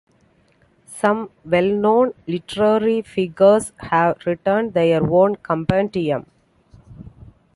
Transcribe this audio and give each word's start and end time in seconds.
Some 0.87 1.29
well 1.45 1.69
known 1.71 2.13
literary 2.25 3.03
figures 3.03 3.71
have 3.77 4.17
written 4.25 4.71
their 4.71 5.03
own 5.05 5.35
compendium. 5.35 6.25